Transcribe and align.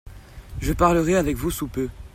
Je 0.59 0.73
parlerai 0.73 1.13
avec 1.15 1.35
vous 1.35 1.51
sous 1.51 1.67
peu. 1.67 1.87